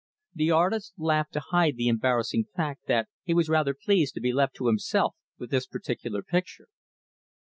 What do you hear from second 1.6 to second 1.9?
the